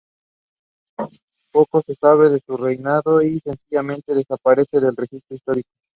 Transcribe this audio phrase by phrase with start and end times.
[1.53, 5.69] Poco se sabe de su reinado y sencillamente desaparece del registro histórico.